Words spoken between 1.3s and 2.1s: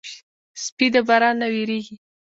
نه وېرېږي.